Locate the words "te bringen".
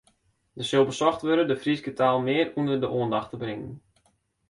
3.31-3.71